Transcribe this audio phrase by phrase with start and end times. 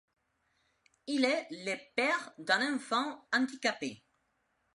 [1.05, 4.03] Il est le père d'un enfant handicapé.